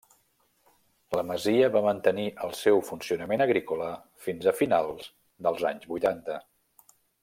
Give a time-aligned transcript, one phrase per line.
[1.19, 3.93] La masia va mantenir el seu funcionament agrícola
[4.27, 5.15] fins a finals
[5.49, 6.45] dels anys vuitanta.